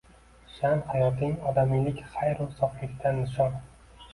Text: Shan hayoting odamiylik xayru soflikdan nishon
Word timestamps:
Shan 0.53 0.79
hayoting 0.93 1.35
odamiylik 1.51 2.01
xayru 2.15 2.51
soflikdan 2.57 3.21
nishon 3.23 3.63